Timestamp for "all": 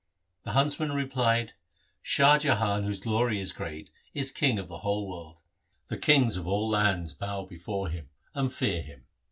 6.47-6.67